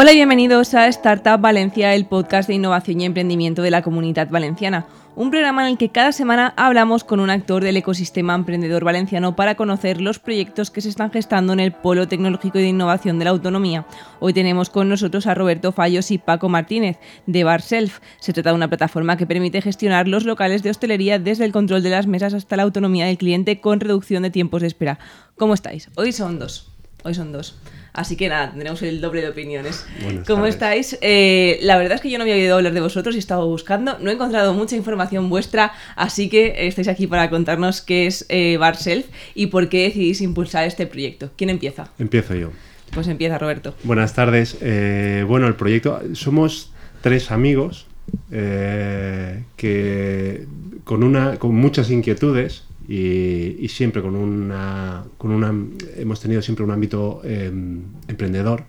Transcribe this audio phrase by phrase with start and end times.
[0.00, 4.30] Hola y bienvenidos a Startup Valencia, el podcast de innovación y emprendimiento de la comunidad
[4.30, 4.86] valenciana
[5.16, 9.34] un programa en el que cada semana hablamos con un actor del ecosistema emprendedor valenciano
[9.34, 13.18] para conocer los proyectos que se están gestando en el Polo Tecnológico y de Innovación
[13.18, 13.84] de la Autonomía.
[14.20, 17.98] Hoy tenemos con nosotros a Roberto Fallos y Paco Martínez de Barself.
[18.20, 21.82] Se trata de una plataforma que permite gestionar los locales de hostelería desde el control
[21.82, 25.00] de las mesas hasta la autonomía del cliente con reducción de tiempos de espera.
[25.36, 25.90] ¿Cómo estáis?
[25.96, 26.70] Hoy son dos.
[27.02, 27.56] Hoy son dos.
[27.92, 29.86] Así que nada, tendremos el doble de opiniones.
[30.26, 30.98] ¿Cómo estáis?
[31.00, 33.46] Eh, la verdad es que yo no había oído hablar de vosotros y he estado
[33.46, 33.98] buscando.
[33.98, 38.56] No he encontrado mucha información vuestra, así que estáis aquí para contarnos qué es eh,
[38.58, 41.30] Barself y por qué decidís impulsar este proyecto.
[41.36, 41.90] ¿Quién empieza?
[41.98, 42.50] Empiezo yo.
[42.92, 43.74] Pues empieza Roberto.
[43.82, 44.56] Buenas tardes.
[44.60, 47.86] Eh, bueno, el proyecto, somos tres amigos
[48.30, 50.46] que
[50.84, 55.04] con, una, con muchas inquietudes y, siempre con una,
[55.96, 58.64] hemos tenido siempre un ámbito em, emprendedor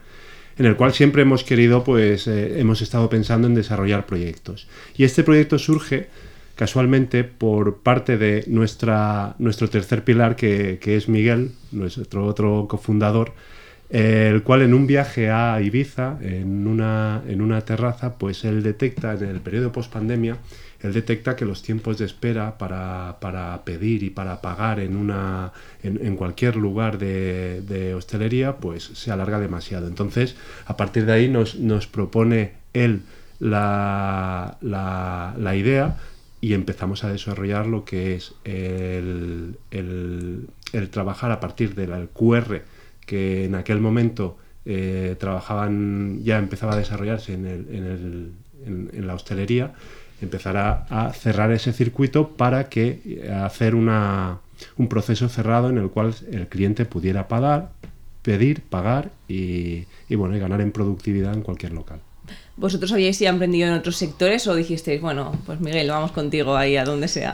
[0.59, 4.67] en el cual siempre hemos querido, pues eh, hemos estado pensando en desarrollar proyectos.
[4.97, 6.09] Y este proyecto surge
[6.55, 13.31] casualmente por parte de nuestra, nuestro tercer pilar, que, es Miguel, nuestro otro cofundador,
[13.89, 19.13] el cual en un viaje a Ibiza, en una, en una terraza, pues él detecta
[19.13, 20.35] en el periodo post pandemia
[20.81, 25.51] él detecta que los tiempos de espera para, para pedir y para pagar en, una,
[25.83, 29.87] en, cualquier lugar de, hostelería pues se alarga demasiado.
[29.87, 30.35] Entonces,
[30.65, 33.01] a partir de ahí nos, nos propone él
[33.39, 35.97] la, la, idea
[36.39, 42.61] y empezamos a desarrollar lo que es el, el, el trabajar a partir del QR
[43.05, 48.33] que en aquel momento eh, trabajaban, ya empezaba a desarrollarse en, el,
[48.65, 49.73] en, en la hostelería
[50.21, 54.39] empezar a, cerrar ese circuito para que eh, hacer una,
[54.77, 57.69] un proceso cerrado en el cual el cliente pudiera pagar,
[58.21, 61.99] pedir, pagar y, bueno, y ganar en productividad en cualquier local.
[62.57, 66.75] ¿Vosotros habíais ya emprendido en otros sectores o dijisteis, bueno, pues Miguel, vamos contigo ahí
[66.75, 67.33] a donde sea?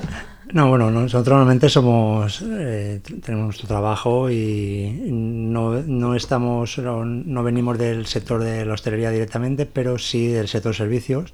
[0.53, 7.44] No, bueno, nosotros normalmente somos, eh, tenemos nuestro trabajo y no, no estamos, no, no,
[7.44, 11.34] venimos del sector de la hostelería directamente, pero sí del sector servicios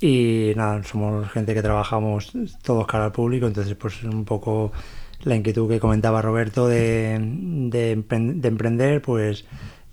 [0.00, 4.72] y nada, somos gente que trabajamos todos cara al público, entonces pues un poco
[5.22, 9.44] la inquietud que comentaba Roberto de, de, emprender, pues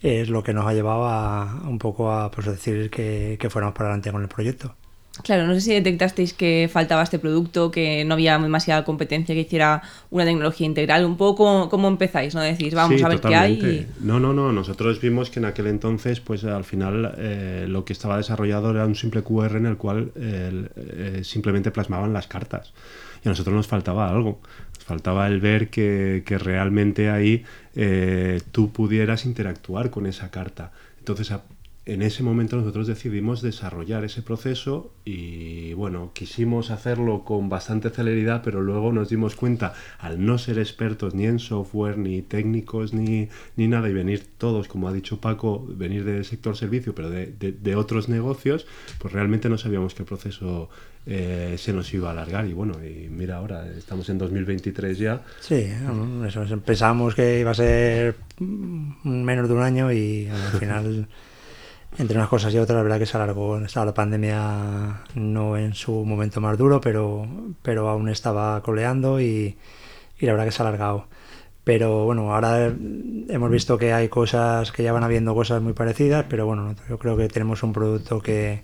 [0.02, 3.76] es lo que nos ha llevado a, un poco a pues, decir que, que fuéramos
[3.76, 4.76] para adelante con el proyecto.
[5.24, 9.42] Claro, no sé si detectasteis que faltaba este producto, que no había demasiada competencia que
[9.42, 11.06] hiciera una tecnología integral.
[11.06, 12.42] Un poco cómo empezáis, ¿no?
[12.42, 13.88] Decís, vamos a ver qué hay.
[14.00, 14.52] No, no, no.
[14.52, 18.86] Nosotros vimos que en aquel entonces, pues al final eh, lo que estaba desarrollado era
[18.86, 22.74] un simple QR en el cual eh, simplemente plasmaban las cartas.
[23.24, 24.40] Y a nosotros nos faltaba algo.
[24.76, 27.44] Nos faltaba el ver que, que realmente ahí
[27.76, 30.72] eh, tú pudieras interactuar con esa carta.
[31.00, 31.32] Entonces,
[31.88, 38.42] en ese momento nosotros decidimos desarrollar ese proceso y bueno, quisimos hacerlo con bastante celeridad,
[38.44, 43.30] pero luego nos dimos cuenta, al no ser expertos ni en software, ni técnicos, ni,
[43.56, 47.28] ni nada, y venir todos, como ha dicho Paco, venir del sector servicio, pero de,
[47.28, 48.68] de, otros negocios,
[49.00, 50.70] pues realmente no sabíamos que el proceso
[51.06, 52.48] eh, se nos iba a alargar.
[52.48, 55.22] Y bueno, y mira ahora, estamos en 2023 ya.
[55.40, 55.72] Sí,
[56.28, 61.08] eso, pensamos que iba a ser menos de un año y al final
[61.98, 63.58] entre unas cosas y otras, la verdad que se alargó.
[63.60, 67.28] Estaba la pandemia no en su momento más duro, pero,
[67.62, 69.58] pero aún estaba coleando y,
[70.20, 71.08] y la verdad que se ha alargado.
[71.64, 76.26] Pero bueno, ahora hemos visto que hay cosas, que ya van habiendo cosas muy parecidas,
[76.30, 78.62] pero bueno, yo creo que tenemos un producto que,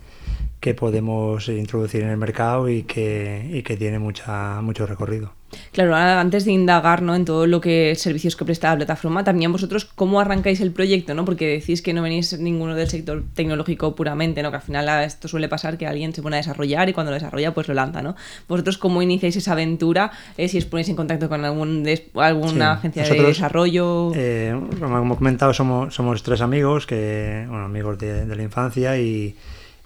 [0.64, 5.34] que podemos introducir en el mercado y que, y que tiene mucha, mucho recorrido.
[5.74, 7.16] Claro, antes de indagar ¿no?
[7.16, 11.14] en todo lo que servicios que presta la plataforma, también vosotros cómo arrancáis el proyecto,
[11.16, 11.26] ¿no?
[11.26, 14.52] Porque decís que no venís ninguno del sector tecnológico puramente, ¿no?
[14.52, 17.16] Que al final esto suele pasar que alguien se pone a desarrollar y cuando lo
[17.16, 18.16] desarrolla pues lo lanza, ¿no?
[18.48, 23.04] Vosotros cómo iniciáis esa aventura, eh, si os ponéis en contacto con algún alguna agencia
[23.04, 24.14] de desarrollo.
[24.16, 29.36] Eh, como he comentado, somos, somos tres amigos que, bueno, amigos de la infancia y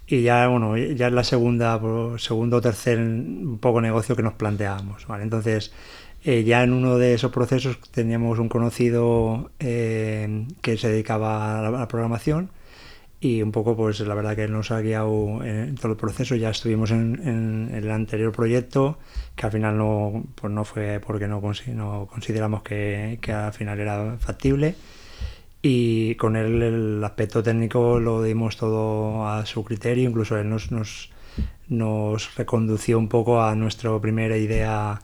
[0.07, 1.79] y ya bueno ya es la segunda
[2.17, 5.71] segundo o tercer un poco negocio que nos planteábamos entonces
[6.23, 11.71] eh, ya en uno de esos procesos teníamos un conocido eh, que se dedicaba a
[11.71, 12.49] la, programación
[13.21, 16.35] y un poco pues la verdad que nos ha guiado en todo el proceso.
[16.35, 18.99] Ya estuvimos en, el anterior proyecto
[19.35, 23.79] que al final no pues no fue porque no, no consideramos que, que al final
[23.79, 24.75] era factible
[25.61, 30.71] y con él el aspecto técnico lo dimos todo a su criterio, incluso él nos,
[30.71, 31.11] nos,
[31.69, 35.01] nos recondució un poco a nuestra primera idea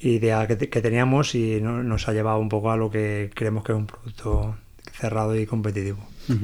[0.00, 3.64] idea que, que teníamos y no- nos ha llevado un poco a lo que creemos
[3.64, 4.56] que es un producto
[4.94, 5.98] cerrado y competitivo.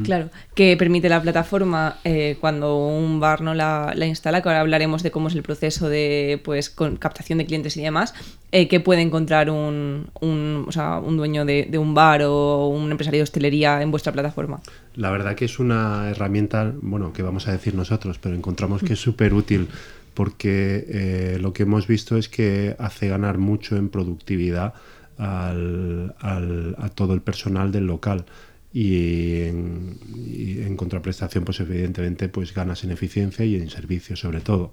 [0.05, 4.61] Claro, que permite la plataforma eh, cuando un bar no la, la instala, que ahora
[4.61, 8.12] hablaremos de cómo es el proceso de pues con captación de clientes y demás,
[8.52, 12.69] eh, que puede encontrar un, un, o sea, un dueño de, de un bar o
[12.69, 14.61] un empresario de hostelería en vuestra plataforma.
[14.97, 18.93] La verdad que es una herramienta, bueno, que vamos a decir nosotros, pero encontramos que
[18.93, 19.69] es súper útil
[20.12, 24.75] porque eh, lo que hemos visto es que hace ganar mucho en productividad
[25.20, 28.25] al- al- a todo el personal del local.
[28.72, 34.40] Y en, y en contraprestación, pues evidentemente, pues ganas en eficiencia y en servicio, sobre
[34.40, 34.70] todo.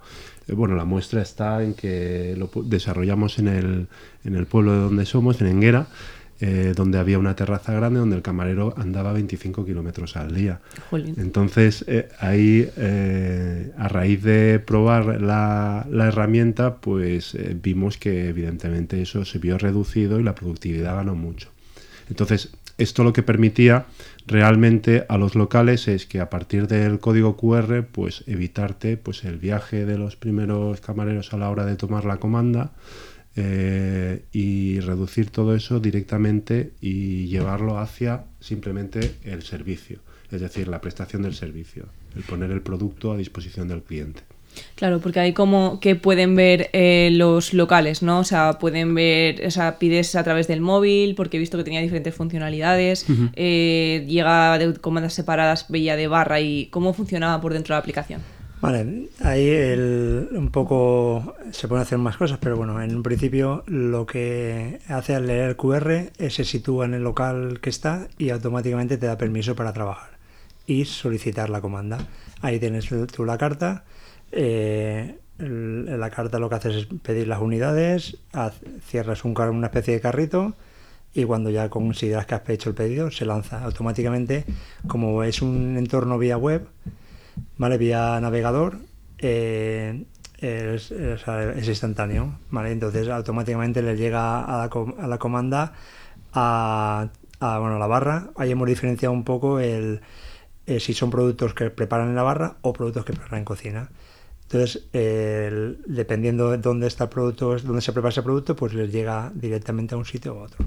[0.47, 3.87] Eh, bueno, la muestra está en que lo desarrollamos en el,
[4.23, 5.87] en el pueblo de donde somos, en Enguera,
[6.39, 10.59] eh, donde había una terraza grande donde el camarero andaba 25 kilómetros al día.
[10.89, 11.15] Jolín.
[11.17, 18.29] Entonces, eh, ahí, eh, a raíz de probar la, la herramienta, pues eh, vimos que
[18.29, 21.49] evidentemente eso se vio reducido y la productividad ganó mucho.
[22.09, 23.85] Entonces, esto lo que permitía
[24.27, 29.37] realmente a los locales es que a partir del código QR, pues evitarte pues, el
[29.37, 32.71] viaje de los primeros camareros a la hora de tomar la comanda
[33.37, 39.99] eh, y reducir todo eso directamente y llevarlo hacia simplemente el servicio,
[40.31, 41.85] es decir, la prestación del servicio,
[42.15, 44.23] el poner el producto a disposición del cliente.
[44.73, 48.19] Claro, porque hay como que pueden ver eh, los locales, ¿no?
[48.19, 51.63] O sea, pueden ver, o sea, pides a través del móvil, porque he visto que
[51.63, 53.05] tenía diferentes funcionalidades,
[53.35, 57.79] eh, llega de comandas separadas, veía de barra y cómo funcionaba por dentro de la
[57.81, 58.36] aplicación.
[58.59, 63.63] Vale, ahí el- un poco se pueden hacer más cosas, pero bueno, en un principio
[63.67, 68.07] lo que hace al leer el QR es se sitúa en el local que está
[68.17, 70.09] y automáticamente te da permiso para trabajar
[70.65, 71.99] y solicitar la comanda.
[72.41, 73.85] Ahí tienes tú la carta.
[74.31, 78.17] eh, la carta lo que haces es pedir las unidades,
[78.87, 80.55] cierras un, una especie de carrito
[81.13, 84.45] y cuando ya consideras que has hecho el pedido se lanza automáticamente.
[84.87, 86.67] Como es un entorno vía web,
[87.57, 87.77] ¿vale?
[87.77, 88.79] Vía navegador,
[89.17, 90.05] eh,
[90.39, 90.91] es,
[91.67, 92.71] instantáneo, ¿vale?
[92.71, 95.73] Entonces automáticamente le llega a la, a la comanda
[96.33, 98.29] a, a, bueno, a la barra.
[98.35, 100.01] Ahí hemos diferenciado un poco el,
[100.65, 103.89] eh, si son productos que preparan en la barra o productos que preparan en cocina.
[104.43, 109.29] Entonces, dependiendo de dónde está el producto, dónde se prepara ese producto, pues les llega
[109.35, 110.65] directamente a un sitio u otro.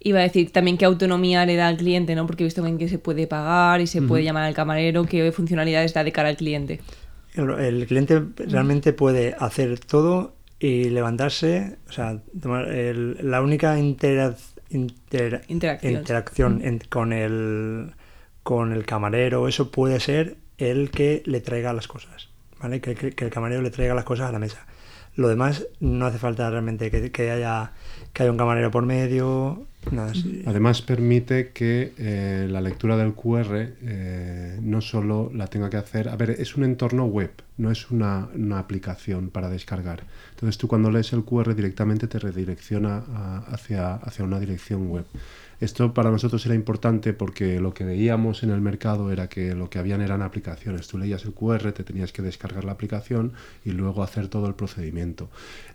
[0.00, 2.26] Iba a decir también qué autonomía le da al cliente, ¿no?
[2.26, 5.32] Porque he visto bien que se puede pagar y se puede llamar al camarero, qué
[5.32, 6.80] funcionalidades da de cara al cliente.
[7.34, 12.18] El, el cliente realmente puede hacer todo y levantarse, o sea,
[12.68, 14.34] el- la única intera-
[14.70, 15.92] inter- Interacción.
[15.92, 17.92] interacción en- con, el,
[18.42, 22.28] con el camarero, eso puede ser el que le traiga las cosas,
[22.60, 22.80] ¿vale?
[22.80, 24.66] Que, que- que el camarero le traiga las cosas a la mesa.
[25.16, 27.72] Lo demás no hace falta realmente que, que haya,
[28.12, 30.42] que haya un camarero por medio, nada así.
[30.46, 33.46] Además permite que eh, la lectura del QR
[33.82, 37.90] eh, no solo la tenga que hacer, a ver, es un entorno web, no es
[37.90, 40.04] una, una aplicación para descargar.
[40.34, 45.06] Entonces tú cuando lees el QR directamente te redirecciona a- hacia, hacia una dirección web.
[45.58, 49.70] Esto para nosotros era importante porque lo que veíamos en el mercado era que lo
[49.70, 50.86] que habían eran aplicaciones.
[50.86, 53.32] Tú leías el QR, te tenías que descargar la aplicación
[53.64, 55.30] y luego hacer todo el procedimiento.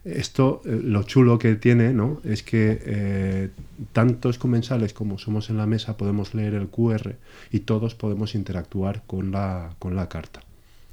[0.06, 2.22] Esto, eh, lo chulo que tiene, ¿no?
[2.24, 3.50] Es que eh,
[3.92, 7.16] tantos comensales como somos en la mesa podemos leer el QR
[7.52, 10.42] y todos podemos interactuar con la, con la carta.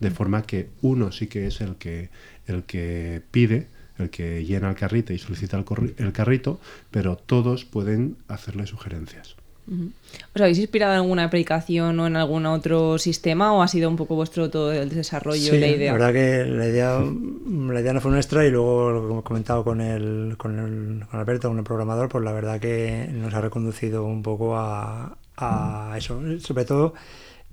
[0.01, 2.09] De forma que uno sí que es el que,
[2.47, 3.67] el que pide,
[3.99, 9.37] el que llena el carrito y solicita el, carrito, pero todos pueden hacerle sugerencias.
[10.35, 13.97] ¿Os habéis inspirado en alguna aplicación o en algún otro sistema o ha sido un
[13.97, 15.93] poco vuestro todo el desarrollo y la idea?
[15.93, 19.25] La verdad que la idea, la idea no fue nuestra y luego lo que hemos
[19.25, 23.35] comentado con el, con el con Alberto, con el programador, pues la verdad que nos
[23.35, 26.19] ha reconducido un poco a, a eso.
[26.41, 26.95] Sobre todo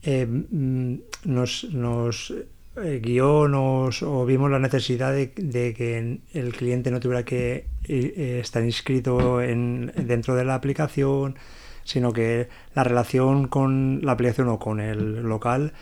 [0.05, 2.33] eh, mm, nos, nos
[2.77, 7.67] eh, guió nos, o vimos la necesidad de, de que el cliente no tuviera que
[7.87, 11.35] eh, estar inscrito en, dentro de la aplicación,
[11.83, 15.73] sino que la relación con la aplicación o con el local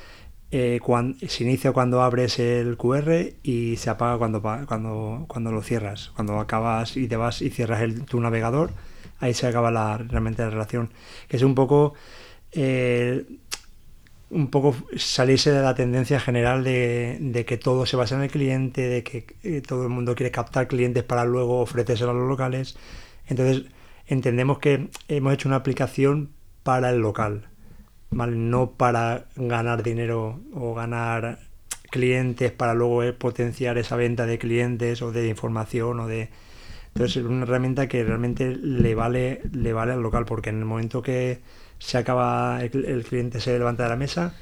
[0.51, 5.61] eh, cuan- se inicia cuando abres el QR y se apaga cuando, cuando, cuando lo
[5.63, 6.11] cierras.
[6.15, 8.71] Cuando acabas y te vas y cierras el- tu navegador,
[9.19, 10.91] ahí se acaba la, realmente la relación.
[11.27, 11.93] Que es un poco,
[12.51, 13.25] eh,
[14.33, 18.31] un poco salirse de la tendencia general de, de que todo se basa en el
[18.31, 22.27] cliente, de que eh, todo el mundo quiere captar clientes para luego ofrecérselo a los
[22.27, 22.75] locales.
[23.27, 23.65] Entonces,
[24.07, 26.31] entendemos que hemos hecho una aplicación
[26.63, 27.47] para el local.
[28.11, 28.35] ¿vale?
[28.35, 31.39] No para ganar dinero o ganar
[31.91, 36.29] clientes para luego eh, potenciar esa venta de clientes o de información o de,
[36.87, 40.65] Entonces es una herramienta que realmente le vale, le vale al local, porque en el
[40.65, 41.41] momento que
[41.83, 44.33] se acaba, el, cliente se levanta de la mesa,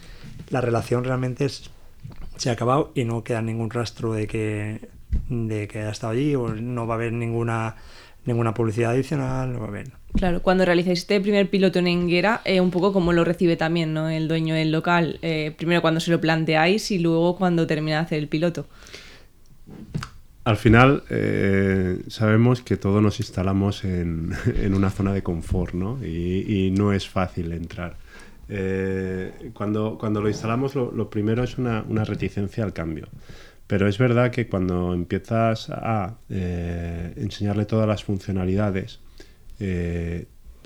[0.49, 4.89] la relación realmente se ha acabado y no queda ningún rastro de que,
[5.27, 7.75] de que ha estado allí o no va a haber ninguna
[8.23, 9.91] ninguna publicidad adicional, no va a haber.
[10.13, 13.95] Claro, cuando realizáis este primer piloto en Enguera, eh, un poco como lo recibe también
[13.95, 14.09] ¿no?
[14.09, 18.03] el dueño del local, eh, primero cuando se lo planteáis y luego cuando termina de
[18.03, 18.67] hacer el piloto.
[20.43, 24.33] Al final eh, sabemos que todos nos instalamos en,
[24.73, 26.03] una zona de confort ¿no?
[26.03, 27.97] Y, no es fácil entrar.
[29.53, 33.07] cuando, cuando lo instalamos lo, primero es una, una reticencia al cambio.
[33.71, 38.99] Pero es verdad que cuando empiezas a eh, enseñarle todas las funcionalidades,
[39.61, 40.25] eh,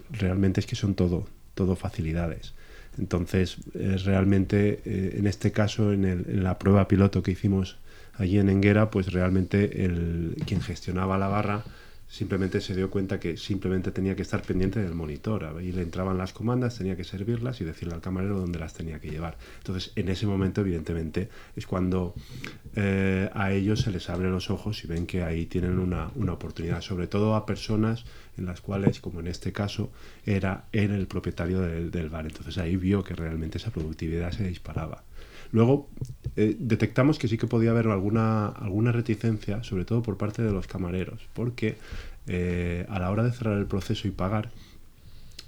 [0.10, 2.56] realmente es que son todo, todo facilidades.
[2.98, 7.78] Entonces, realmente, eh, en este caso, en, en, la prueba piloto que hicimos
[8.18, 11.64] allí en Enguera, pues realmente el, quien gestionaba la barra
[12.08, 15.44] simplemente se dio cuenta que simplemente tenía que estar pendiente del monitor.
[15.46, 19.00] Ahí le entraban las comandas, tenía que servirlas y decirle al camarero dónde las tenía
[19.00, 19.38] que llevar.
[19.58, 22.14] Entonces, en ese momento, evidentemente, es cuando
[22.76, 26.34] eh, a ellos se les abre los ojos y ven que ahí tienen una, una,
[26.34, 28.06] oportunidad, sobre todo a personas
[28.38, 29.92] en las cuales, como en este caso,
[30.26, 32.26] era él el propietario del bar.
[32.26, 35.04] Entonces ahí vio que realmente esa productividad se disparaba.
[35.52, 35.90] Luego
[36.36, 40.52] eh, detectamos que sí que podía haber alguna, alguna reticencia, sobre todo por parte de
[40.52, 41.78] los camareros, porque
[42.28, 44.52] eh, a la hora de cerrar el proceso y pagar,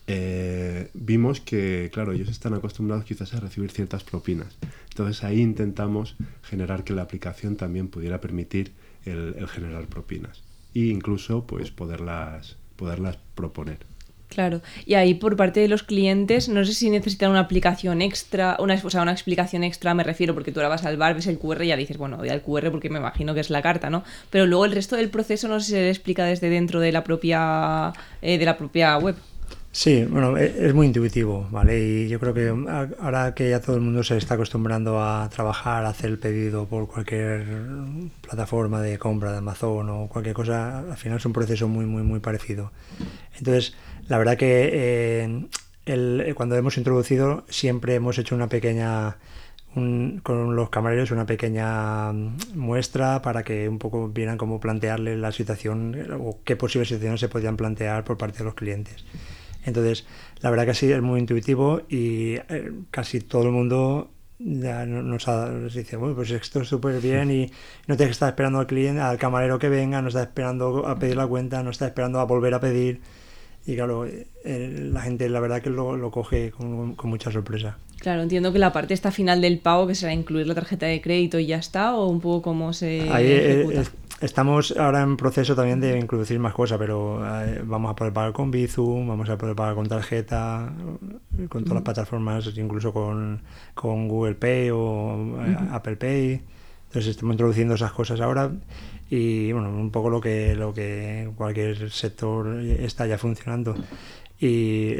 [0.09, 4.57] eh, vimos que, claro, ellos están acostumbrados quizás a recibir ciertas propinas.
[4.89, 8.71] Entonces ahí intentamos generar que la aplicación también pudiera permitir
[9.05, 13.79] el, generar propinas e incluso pues poderlas, poderlas proponer.
[14.29, 18.57] Claro, y ahí por parte de los clientes, no sé si necesitan una aplicación extra,
[18.59, 21.27] una, o sea, una explicación extra, me refiero, porque tú ahora vas al bar, ves
[21.27, 23.61] el QR y ya dices, bueno, voy al QR porque me imagino que es la
[23.61, 24.03] carta, ¿no?
[24.29, 26.91] Pero luego el resto del proceso no sé si se le explica desde dentro de
[26.91, 29.15] la propia, eh, de la propia web.
[29.71, 31.79] Sí, bueno, e, es muy intuitivo, ¿vale?
[31.79, 32.47] Y yo creo que
[32.99, 36.65] ahora que ya todo el mundo se está acostumbrando a trabajar, a hacer el pedido
[36.65, 37.45] por cualquier
[38.21, 42.01] plataforma de compra de Amazon o cualquier cosa, al final es un proceso muy, muy,
[42.01, 42.71] muy parecido.
[43.37, 43.75] Entonces,
[44.07, 45.47] la verdad que eh,
[45.85, 49.17] el, cuando hemos introducido siempre hemos hecho una pequeña
[50.23, 52.11] con los camareros una pequeña
[52.55, 57.29] muestra para que un poco vieran cómo plantearle la situación o qué posibles situaciones se
[57.29, 59.05] podían plantear por parte de los clientes.
[59.67, 60.05] Entonces,
[60.41, 64.09] la verdad que sí es muy intuitivo y eh, casi todo el mundo
[64.39, 67.51] ya nos, dice, bueno, pues esto es súper bien y
[67.87, 70.97] no tienes que estar esperando al cliente, al camarero que venga, no está esperando a
[70.97, 73.01] pedir la cuenta, no está esperando a volver a pedir.
[73.67, 77.77] Y claro, eh, la gente la verdad que lo, lo coge con, mucha sorpresa.
[77.99, 81.01] Claro, entiendo que la parte esta final del pago, que será incluir la tarjeta de
[81.01, 83.83] crédito y ya está, o un poco cómo se Ahí eh,
[84.21, 88.31] estamos ahora en proceso también de introducir más cosas, pero eh, vamos a poder pagar
[88.31, 90.71] con Bizum, vamos a poder pagar con tarjeta,
[91.49, 93.41] con todas las plataformas, incluso con,
[93.73, 95.37] con Google Pay o
[95.71, 96.41] Apple Pay.
[96.85, 98.49] Entonces estamos introduciendo esas cosas ahora
[99.09, 103.75] y bueno, un poco lo que, lo que cualquier sector está ya funcionando
[104.39, 104.93] y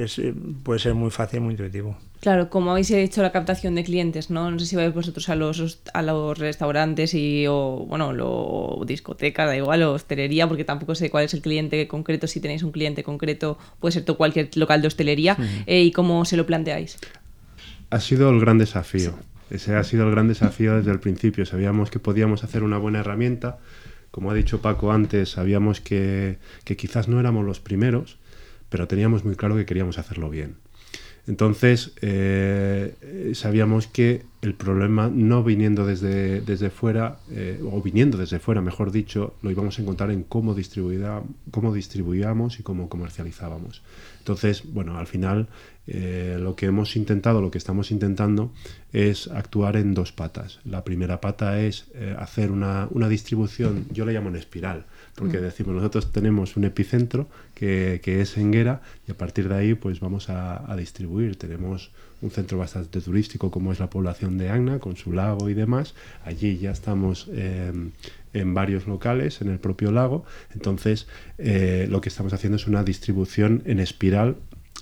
[0.64, 1.98] puede ser muy fácil, muy intuitivo.
[2.22, 4.50] Claro, como habéis hecho la captación de clientes, ¿no?
[4.50, 9.46] No sé si vais vosotros a los, a los restaurantes y, o, bueno, lo, discoteca,
[9.46, 12.72] da igual, o hostelería, porque tampoco sé cuál es el cliente concreto, si tenéis un
[12.72, 15.38] cliente concreto, puede ser todo cualquier local de hostelería,
[15.68, 16.98] eh, y cómo se lo planteáis.
[17.92, 19.14] Ha sido el gran desafío.
[19.52, 21.46] Ese ha sido el gran desafío desde el principio.
[21.46, 23.60] Sabíamos que podíamos hacer una buena herramienta,
[24.12, 28.18] como ha dicho Paco antes, sabíamos que, quizás no éramos los primeros,
[28.70, 30.56] pero teníamos muy claro que queríamos hacerlo bien.
[31.28, 38.40] Entonces, eh, sabíamos que el problema no viniendo desde, desde fuera, eh, o viniendo desde
[38.40, 40.56] fuera, mejor dicho, lo íbamos a encontrar en cómo,
[41.52, 43.82] cómo distribuíamos y cómo comercializábamos.
[44.20, 45.50] Entonces, bueno, al final
[45.86, 48.54] eh, lo que hemos intentado, lo que estamos intentando
[48.94, 50.62] es actuar en dos patas.
[50.64, 54.86] La primera pata es hacer una, distribución, yo le llamo en espiral,
[55.18, 55.42] porque mm.
[55.42, 60.30] decimos, nosotros tenemos un epicentro que, es Enguera y a partir de ahí pues vamos
[60.30, 61.38] a, distribuir.
[61.38, 61.90] Tenemos
[62.22, 65.96] un centro bastante turístico como es la población de Agna, con su lago y demás.
[66.24, 67.92] Allí ya estamos em,
[68.34, 70.24] en varios locales en el propio lago.
[70.54, 71.08] Entonces,
[71.40, 74.36] eh, lo que estamos haciendo es una distribución en espiral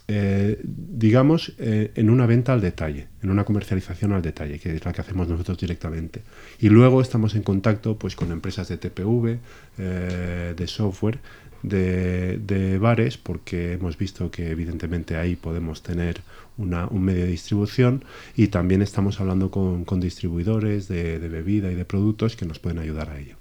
[0.07, 4.85] eh, digamos, eh, en una venta al detalle, en una comercialización al detalle, que es
[4.85, 6.21] la que hacemos nosotros directamente.
[6.59, 9.39] Y luego estamos en contacto pues, con empresas de TPV,
[9.79, 11.19] eh, de software,
[11.63, 16.21] de, bares, porque hemos visto que evidentemente ahí podemos tener
[16.57, 21.75] una, un medio de distribución y también estamos hablando con, distribuidores de, de bebida y
[21.75, 23.35] de productos que nos pueden ayudar a ello.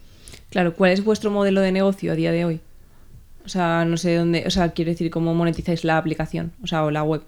[0.48, 2.60] Claro, ¿cuál es vuestro modelo de negocio a día de hoy?
[3.44, 6.84] O sea, no sé dónde, o sea, quiero decir, cómo monetizáis la aplicación, o sea,
[6.84, 7.22] o la web.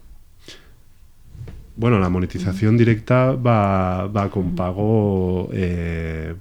[1.75, 5.49] Bueno, la monetización directa va, va con pago.
[5.53, 6.33] eh,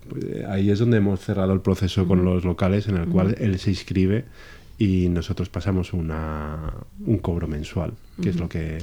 [0.49, 3.71] ahí es donde hemos cerrado el proceso con los locales, en el cual él se
[3.71, 4.25] inscribe
[4.79, 6.73] y nosotros pasamos una,
[7.05, 7.93] un cobro mensual,
[8.23, 8.79] que es lo que,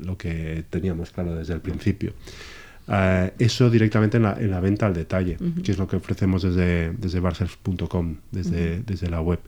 [0.00, 2.12] lo que teníamos claro desde el principio.
[2.88, 6.42] Eh, eso directamente en la, en la venta al detalle, que es lo que ofrecemos
[6.42, 9.40] desde, desde barcelf.com, desde, desde la web.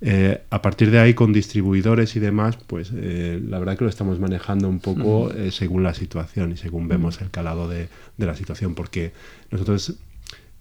[0.00, 3.90] Eh, a partir de ahí, con distribuidores y demás, pues eh, la verdad que lo
[3.90, 8.26] estamos manejando un poco eh, según la situación y según vemos el calado de, de
[8.26, 9.12] la situación, porque
[9.50, 9.96] nosotros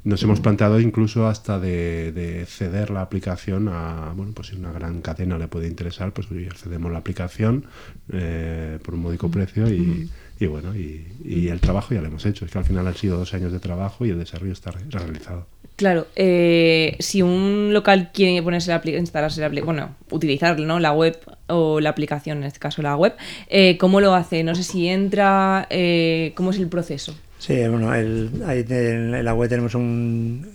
[0.06, 4.72] nos hemos planteado incluso hasta de, de ceder la aplicación a, bueno, pues si una
[4.72, 7.66] gran cadena le puede interesar, pues oye, cedemos la aplicación
[8.14, 12.26] eh, por un módico precio y, y bueno, y, y el trabajo ya lo hemos
[12.26, 12.46] hecho.
[12.46, 14.82] Es que al final han sido dos años de trabajo y el desarrollo está re-
[14.90, 15.48] realizado.
[15.76, 20.80] Claro, eh, si un local quiere ponerse la instalarse la bueno, utilizar ¿no?
[20.80, 23.14] la web o la aplicación, en este caso la web,
[23.50, 24.44] eh, ¿cómo lo hace?
[24.44, 27.14] No sé si entra, eh, ¿cómo es el proceso?
[27.40, 30.48] Sí, bueno, el- ahí en la web tenemos un,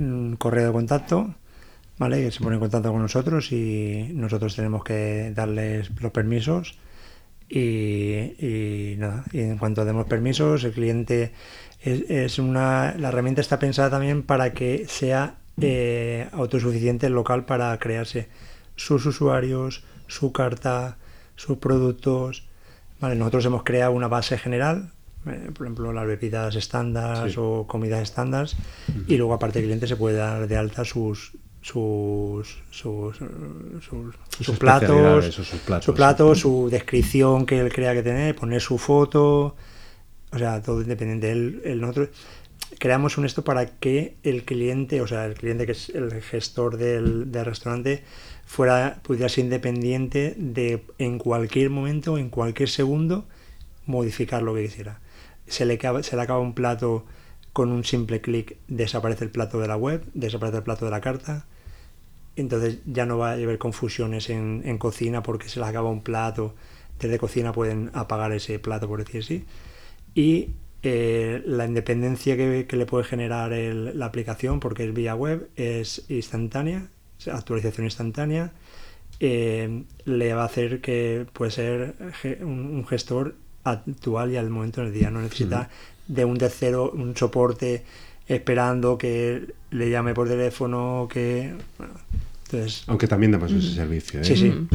[0.00, 1.34] un correo de contacto,
[1.98, 2.22] ¿vale?
[2.24, 6.74] Que se pone en contacto con nosotros y nosotros tenemos que darles los permisos
[7.48, 11.32] y, y nada, y en cuanto demos permisos, el cliente
[11.82, 17.44] es, es una, la herramienta está pensada también para que sea eh, autosuficiente el local
[17.44, 18.28] para crearse
[18.76, 20.96] sus usuarios, su carta,
[21.36, 22.46] sus productos.
[23.00, 24.90] Vale, nosotros hemos creado una base general,
[25.26, 27.36] eh, por ejemplo, las bebidas estándar Sí.
[27.38, 28.48] o comidas estándar,
[29.06, 31.32] y luego aparte el cliente se puede dar de alta sus
[31.64, 33.16] sus sus,
[33.80, 38.76] sus, platos, sus platos, su plato, su descripción que él crea que tener, poner su
[38.76, 39.56] foto,
[40.30, 41.32] o sea, todo independiente.
[41.32, 42.10] Él, él- nosotros
[42.78, 46.76] creamos un esto para que el cliente, o sea, el cliente que es el gestor
[46.76, 48.04] del, del restaurante,
[48.44, 53.24] fuera, pudiera ser independiente de en cualquier momento, en cualquier segundo,
[53.86, 55.00] modificar lo que quisiera.
[55.46, 57.06] Se le, acaba, se le acaba un plato
[57.54, 61.00] con un simple clic, desaparece el plato de la web, desaparece el plato de la
[61.00, 61.46] carta.
[62.36, 66.02] Entonces ya no va a haber confusiones en, en cocina porque se les acaba un
[66.02, 66.54] plato.
[66.98, 69.44] Desde cocina pueden apagar ese plato, por decir así.
[70.14, 70.50] Y
[70.82, 75.48] eh, la independencia que, que le puede generar el- la aplicación, porque es vía web,
[75.56, 76.88] es instantánea,
[77.30, 78.52] actualización instantánea.
[79.20, 81.94] eh, le va a hacer que puede ser
[82.42, 85.10] un, un gestor actual y al momento del día.
[85.10, 85.70] No necesita
[86.08, 87.84] de un tercero, un soporte
[88.28, 91.54] esperando que le llame por teléfono, que...
[91.78, 91.94] bueno,
[92.44, 94.20] entonces, Aunque también damos ese servicio.
[94.20, 94.24] ¿eh?
[94.24, 94.50] sí, sí.
[94.50, 94.68] Mm.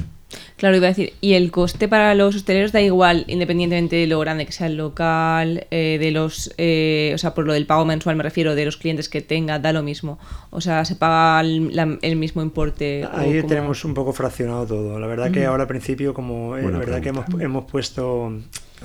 [0.58, 4.20] Claro, iba a decir, y el coste para los hosteleros da igual, independientemente de lo
[4.20, 7.84] grande que sea el local, eh, de los, eh, o sea, por lo del pago
[7.86, 10.20] mensual me refiero, de los clientes que tenga, da lo mismo.
[10.52, 13.08] O sea, se paga el, la- el mismo importe.
[13.12, 15.00] Ahí como- tenemos un poco fraccionado todo.
[15.00, 18.32] La verdad que ahora al principio, como es Buena verdad que hemos, hemos puesto,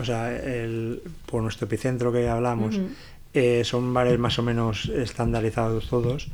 [0.00, 2.78] o sea, el, por nuestro epicentro que hablamos,
[3.34, 6.28] eh, son bares más o menos estandarizados todos.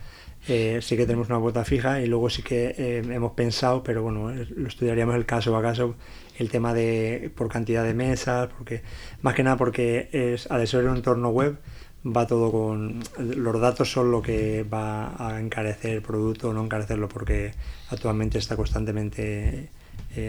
[0.49, 4.03] Eh, sí que tenemos una cuota fija y luego sí que eh, hemos pensado, pero
[4.03, 5.97] bueno, lo estudiaríamos el caso a caso,
[6.39, 8.83] el tema de por cantidad de mesas, porque
[9.23, 11.59] más que nada porque es al ser un entorno web
[12.05, 16.65] va todo con los datos son lo que va a encarecer el producto o no
[16.65, 17.53] encarecerlo porque
[17.91, 19.69] actualmente está constantemente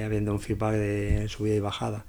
[0.06, 2.04] habiendo un feedback de subida y bajada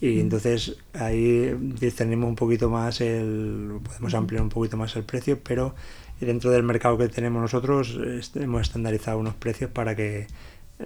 [0.00, 5.38] y entonces ahí discernimos un poquito más el podemos ampliar un poquito más el precio
[5.42, 5.74] pero
[6.20, 7.98] dentro del mercado que tenemos nosotros
[8.34, 10.26] hemos estandarizado unos precios para que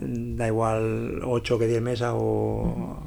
[0.01, 3.03] mm, da igual 8 que 10 mesas o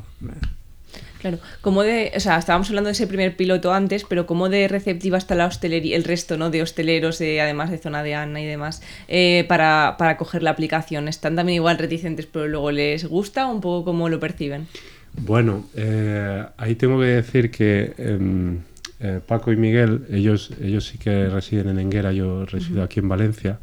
[1.23, 4.67] Claro, como de, o sea, estábamos hablando de ese primer piloto antes, pero como de
[4.67, 6.49] receptiva está la hostelería, el resto, ¿no?
[6.49, 10.49] De hosteleros, eh, además de zona de Ana y demás, eh, para, para coger la
[10.49, 11.07] aplicación.
[11.07, 14.67] ¿Están también igual reticentes, pero luego les gusta un poco cómo lo perciben?
[15.15, 18.59] Bueno, eh, ahí tengo que decir que em,
[18.99, 23.09] eh, Paco y Miguel, ellos, ellos sí que residen en Enguera, yo resido aquí en
[23.09, 23.59] Valencia.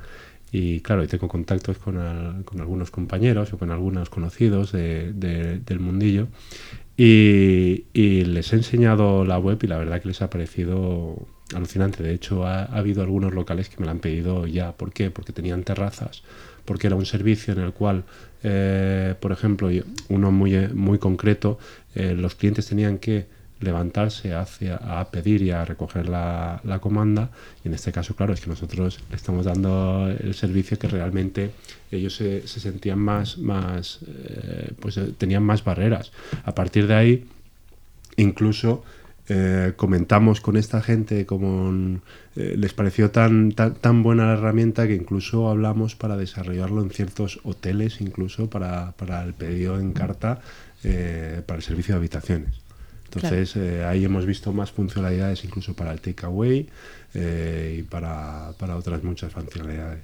[0.52, 5.12] Y claro, y tengo contactos con, al- con algunos compañeros o con algunos conocidos de-
[5.12, 6.28] de- del mundillo.
[6.96, 12.02] Y, y les he enseñado la web y la verdad que les ha parecido alucinante.
[12.02, 14.72] De hecho, ha, ha habido algunos locales que me la han pedido ya.
[14.72, 15.10] ¿Por qué?
[15.10, 16.22] Porque tenían terrazas,
[16.64, 18.04] porque era un servicio en el cual,
[18.42, 19.68] eh, por ejemplo,
[20.08, 21.58] uno muy, eh, muy concreto,
[21.94, 23.26] eh, los clientes tenían que
[23.60, 27.30] levantarse hacia, a pedir y a recoger la, la comanda.
[27.62, 31.50] Y en este caso claro es que nosotros le estamos dando el servicio que realmente
[31.90, 33.98] ellos se, se sentían más más
[34.80, 36.10] pues tenían más barreras.
[36.44, 37.24] A partir de ahí
[38.16, 38.82] incluso
[39.32, 42.00] eh, comentamos con esta gente como
[42.34, 47.38] eh, les pareció tan, tan, buena la herramienta que incluso hablamos para desarrollarlo en ciertos
[47.44, 50.40] hoteles, incluso para, para el pedido en carta,
[50.82, 52.56] eh, para el servicio de habitaciones.
[53.04, 56.68] Entonces ahí hemos visto más funcionalidades incluso para el takeaway
[57.14, 60.00] y para, para otras muchas funcionalidades.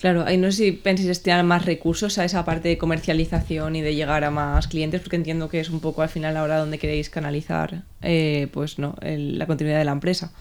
[0.00, 3.82] Claro, ahí no sé si pensáis destinar más recursos a esa parte de comercialización y
[3.82, 6.78] de llegar a más clientes, porque entiendo que es un poco al final ahora donde
[6.78, 10.32] queréis canalizar eh, pues no, la continuidad de la empresa.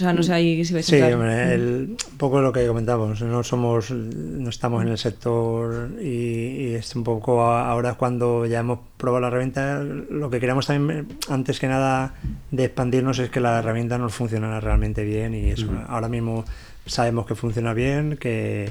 [0.00, 3.90] O sea, no sé ahí si vais Sí, un poco lo que comentamos, no somos,
[3.90, 9.26] no estamos en el sector y, es un poco ahora cuando ya hemos probado la
[9.26, 12.14] herramienta, lo que queremos también, antes que nada,
[12.50, 16.46] de expandirnos es que la herramienta nos funcione realmente bien y eso, ahora mismo
[16.86, 18.70] sabemos que funciona bien, que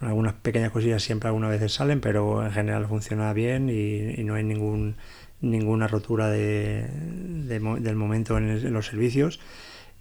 [0.00, 4.44] algunas pequeñas cosillas siempre algunas veces salen, pero en general funciona bien y, no hay
[4.44, 4.94] ningún
[5.42, 9.38] ninguna rotura de, del momento en, los servicios.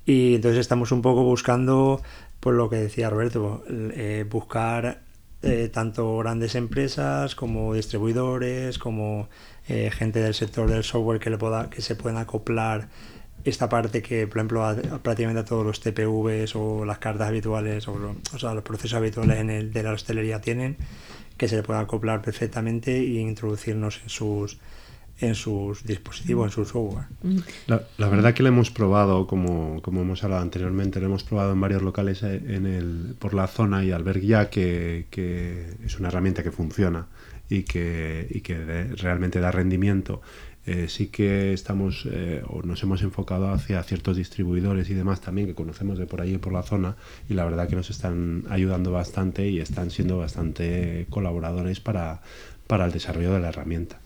[0.05, 2.01] Y entonces estamos un poco buscando,
[2.39, 5.01] por lo que decía Roberto, eh, buscar
[5.43, 9.29] eh, tanto grandes empresas como distribuidores, como
[9.67, 12.89] eh, gente del sector del software que, le pueda, que se puedan acoplar
[13.43, 14.63] esta parte que, por ejemplo,
[15.01, 19.39] prácticamente a todos los TPVs o las cartas habituales o, o sea, los procesos habituales
[19.39, 20.77] en el, de la hostelería tienen,
[21.37, 24.59] que se le puedan acoplar perfectamente e introducirnos en sus
[25.19, 27.05] en sus dispositivos, en su software.
[27.67, 31.53] La, la verdad que lo hemos probado, como, como, hemos hablado anteriormente, lo hemos probado
[31.53, 35.75] en varios locales eh, en el, por la zona y al ver ya que, que
[35.85, 37.07] es una herramienta que funciona
[37.49, 40.21] y que, y que realmente da rendimiento
[40.63, 45.47] eh, sí que estamos eh, o nos hemos enfocado hacia ciertos distribuidores y demás también
[45.47, 46.97] que conocemos de por allí por la zona
[47.27, 52.21] y la verdad que nos están ayudando bastante y están siendo bastante colaboradores para,
[52.71, 53.99] para el desarrollo de la herramienta.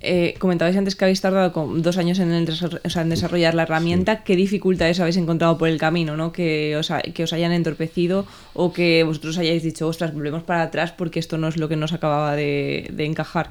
[0.00, 1.48] Eh, comentabais antes que habéis tardado
[1.88, 4.22] dos años en, en desarrollar la herramienta.
[4.24, 6.14] ¿Qué dificultades habéis encontrado por el camino?
[6.14, 6.30] ¿no?
[6.30, 10.92] Que, os que os hayan entorpecido o que vosotros hayáis dicho, ostras, volvemos para atrás
[10.92, 13.50] porque esto no es lo que nos acababa de encajar?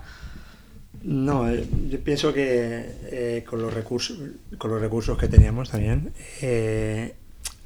[1.03, 4.17] No, eh, yo pienso que eh, con, los recursos,
[4.57, 7.13] con los recursos que teníamos también, eh,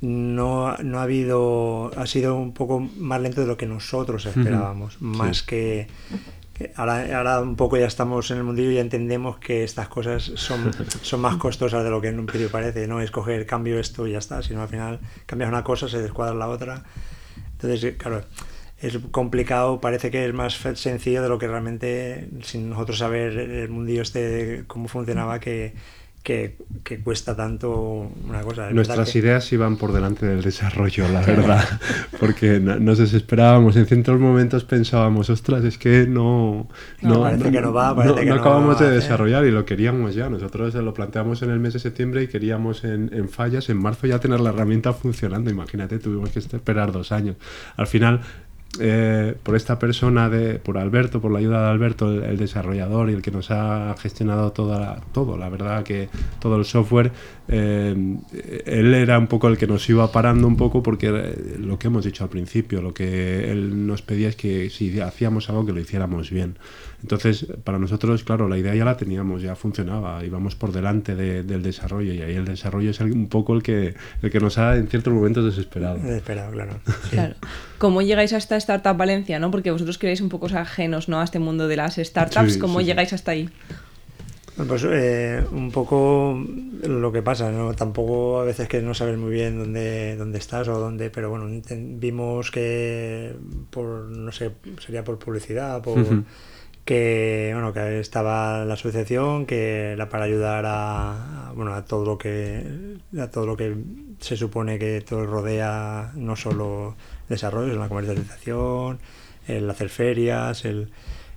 [0.02, 5.02] no, no, ha habido, ha sido un poco más lento de lo que nosotros esperábamos,
[5.02, 5.88] más que,
[6.76, 10.24] ahora, ahora, un poco ya estamos en el mundillo y ya entendemos que estas cosas
[10.36, 13.80] son, son más costosas de lo que en un principio parece, no es coger cambio
[13.80, 16.84] esto y ya está, sino al final cambias una cosa, se descuadra la otra.
[17.54, 18.24] Entonces, claro,
[18.80, 23.70] es complicado, parece que es más sencillo de lo que realmente, sin nosotros saber el
[23.70, 25.74] mundillo este, cómo funcionaba, que,
[26.24, 26.58] que,
[27.04, 28.70] cuesta tanto una cosa.
[28.72, 31.64] Nuestras ideas iban por delante del desarrollo, la verdad,
[32.20, 33.78] porque nos desesperábamos.
[33.78, 36.68] En ciertos momentos pensábamos, ostras, es que no.
[37.02, 40.30] No, parece que no va, parece que no, acabamos de desarrollar y lo queríamos ya.
[40.30, 44.08] Nosotros lo planteamos en el mes de septiembre y queríamos en, en fallas, en marzo
[44.08, 45.50] ya tener la herramienta funcionando.
[45.50, 47.38] Imagínate, tuvimos que esperar dos años.
[47.78, 48.20] Al final
[48.80, 53.14] eh, por esta persona, de, por Alberto, por la ayuda de Alberto, el, desarrollador y
[53.14, 57.12] el que nos ha gestionado toda todo, la verdad que todo el software,
[57.48, 57.96] eh,
[58.66, 61.88] él era un poco el que nos iba parando un poco porque eh, lo que
[61.88, 65.72] hemos dicho al principio, lo que él nos pedía es que si hacíamos algo que
[65.72, 66.58] lo hiciéramos bien.
[67.02, 71.62] Entonces, para nosotros, claro, la idea ya la teníamos, ya funcionaba, íbamos por delante del
[71.62, 74.88] desarrollo y ahí el desarrollo es un poco el que, el que nos ha en
[74.88, 75.98] ciertos momentos desesperado.
[76.00, 76.80] Desesperado, claro.
[77.12, 77.36] claro.
[77.78, 79.52] ¿Cómo llegáis a esta Startup Valencia, no?
[79.52, 81.20] Porque vosotros queréis un poco ajenos ¿no?
[81.20, 82.58] a este mundo de las startups.
[82.58, 83.50] ¿Cómo llegáis hasta ahí?
[84.68, 86.44] Pues eh, un poco
[86.84, 87.76] lo que pasa, ¿no?
[87.76, 91.46] Tampoco a veces que no sabes muy bien dónde, dónde estás o dónde, pero bueno,
[91.70, 93.36] vimos que
[93.70, 96.04] por, no sé, sería por publicidad, por
[96.88, 102.18] que bueno que estaba la asociación que era para ayudar a, bueno a todo lo
[102.18, 102.64] que
[103.20, 103.76] a todo lo que
[104.20, 106.96] se supone que todo rodea no solo
[107.28, 109.00] el desarrollo sino la comercialización
[109.48, 110.90] el hacer ferias el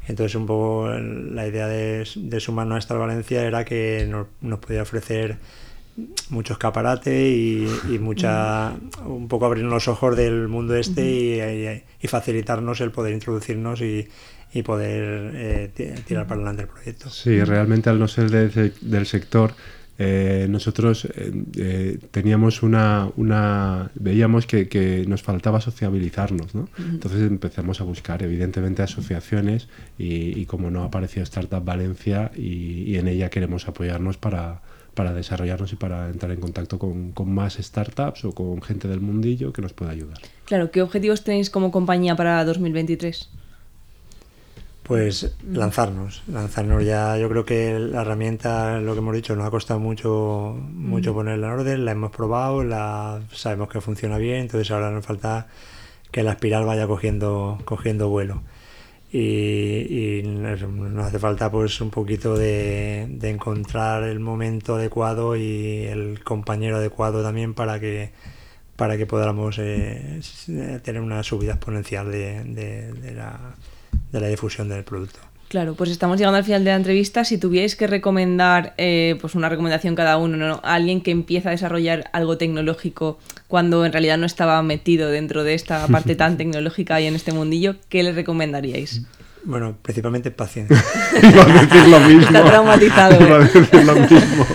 [0.08, 4.58] entonces un poco la idea de, de sumarnos a esta Valencia era que nos, nos
[4.58, 5.38] podía ofrecer
[6.30, 8.72] mucho escaparate y, y, mucha
[9.04, 14.08] un poco abrirnos los ojos del mundo este y, y facilitarnos el poder introducirnos y,
[14.52, 17.08] y poder eh, tirar para adelante el proyecto.
[17.08, 19.54] Sí, realmente al no ser del sector,
[20.02, 26.70] eh, nosotros eh, teníamos una, una veíamos que, nos faltaba sociabilizarnos, ¿no?
[26.78, 33.28] Entonces empezamos a buscar, evidentemente, asociaciones y, como no apareció Startup Valencia y, en ella
[33.28, 34.62] queremos apoyarnos para,
[34.94, 39.00] para desarrollarnos y para entrar en contacto con, con, más startups o con gente del
[39.00, 40.16] mundillo que nos pueda ayudar.
[40.46, 43.28] Claro, ¿qué objetivos tenéis como compañía para 2023?
[44.90, 47.16] Pues lanzarnos, lanzarnos ya.
[47.16, 51.46] Yo creo que la herramienta, lo que hemos dicho, nos ha costado mucho, mucho ponerla
[51.46, 51.84] en orden.
[51.84, 55.46] La hemos probado, la sabemos que funciona bien, entonces ahora nos falta
[56.10, 58.42] que la espiral vaya cogiendo, cogiendo vuelo.
[59.12, 66.78] Y, nos hace falta pues un poquito de, encontrar el momento adecuado y el compañero
[66.78, 68.10] adecuado también para que
[68.74, 70.20] para que podamos eh,
[70.82, 73.54] tener una subida exponencial de, la,
[74.12, 75.20] de la difusión del producto.
[75.50, 77.24] Claro, pues estamos llegando al final de la entrevista.
[77.24, 80.60] Si tuvierais que recomendar, eh, pues una recomendación cada uno, ¿no?
[80.62, 83.18] a alguien que empieza a desarrollar algo tecnológico
[83.48, 87.32] cuando en realidad no estaba metido dentro de esta parte tan tecnológica y en este
[87.32, 89.02] mundillo, ¿qué le recomendaríais?
[89.42, 90.76] Bueno, principalmente paciencia.
[91.22, 92.22] Iba a decir lo mismo.
[92.22, 93.20] Está traumatizado.
[93.20, 93.50] Iba a ¿eh?
[93.52, 94.46] decir lo mismo.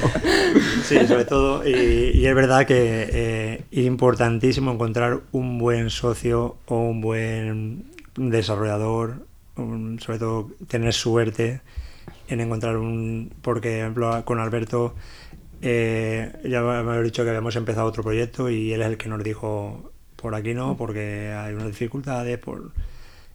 [0.86, 1.68] Sí, sobre todo.
[1.68, 9.26] Y, es verdad que eh, es importantísimo encontrar un buen socio o un buen desarrollador
[9.56, 11.62] sobre todo tener suerte
[12.28, 13.34] en encontrar un...
[13.42, 14.96] Porque, por ejemplo, con Alberto
[15.62, 19.10] eh, ya me había dicho que habíamos empezado otro proyecto y él es el que
[19.10, 22.72] nos dijo por aquí no, porque hay unas dificultades, por...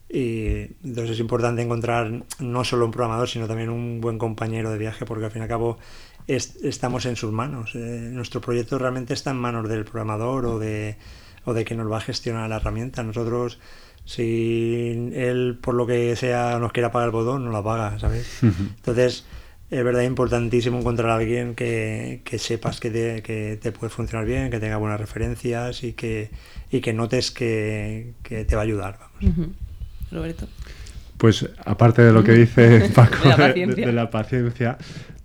[0.08, 4.78] Y entonces es importante encontrar no solo un programador, sino también un buen compañero de
[4.78, 5.78] viaje, porque al fin y al cabo
[6.26, 7.76] estamos en sus manos.
[7.76, 10.96] Eh, nuestro proyecto realmente está en manos del programador o de,
[11.44, 13.04] o de quien nos va a gestionar la herramienta.
[13.04, 13.60] Nosotros
[14.04, 18.42] si él, por lo que sea, nos quiera pagar el botón, no la paga, ¿sabes?
[18.42, 19.24] Entonces,
[19.70, 24.50] es verdad importantísimo encontrar a alguien que, sepas que te, que te, puede funcionar bien,
[24.50, 26.30] que tenga buenas referencias y que,
[26.70, 28.98] y que notes que, te va a ayudar.
[30.10, 30.48] Roberto.
[31.16, 34.78] Pues aparte de lo que dice Paco de, la paciencia,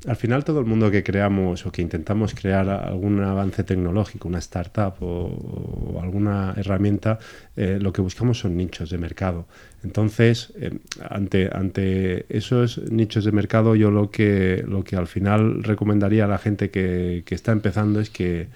[0.07, 4.39] al final todo el mundo que creamos o que intentamos crear algún avance tecnológico, una
[4.39, 7.17] startup o, alguna herramienta,
[7.55, 9.47] eh, lo que buscamos son nichos de mercado.
[9.83, 10.77] Entonces, eh,
[11.09, 16.37] ante, esos nichos de mercado, yo lo que, lo que al final recomendaría a la
[16.37, 18.47] gente que, que está empezando es que,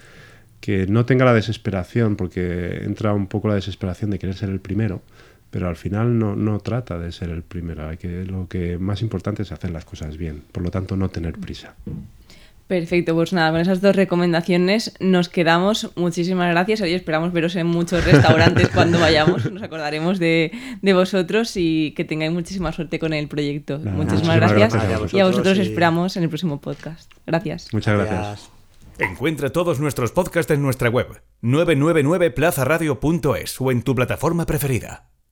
[0.59, 4.59] que no tenga la desesperación, porque entra un poco la desesperación de querer ser el
[4.59, 5.01] primero
[5.51, 7.87] pero al final no, no trata de ser el primero.
[7.87, 11.09] Hay que, lo que más importante es hacer las cosas bien, por lo tanto no
[11.09, 11.75] tener prisa.
[12.69, 15.89] Perfecto, pues nada, con esas dos recomendaciones nos quedamos.
[15.95, 16.81] Muchísimas gracias.
[16.81, 19.51] Hoy esperamos veros en muchos restaurantes cuando vayamos.
[19.51, 23.79] Nos acordaremos de, de, vosotros y que tengáis muchísima suerte con el proyecto.
[23.79, 24.75] muchísimas, gracias.
[25.11, 27.11] y a vosotros esperamos en el próximo podcast.
[27.25, 27.73] Gracias.
[27.73, 28.51] Muchas gracias.
[28.99, 35.09] Encuentra todos nuestros podcasts en nuestra web 999plazaradio.es o en tu plataforma preferida.